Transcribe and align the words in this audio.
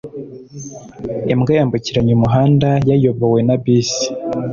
Imbwa 1.33 1.51
yambukiranya 1.59 2.11
umuhanda 2.17 2.69
yayobowe 2.89 3.39
na 3.47 3.55
bisi. 3.61 4.05